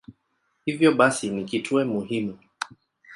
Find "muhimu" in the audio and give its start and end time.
1.85-2.39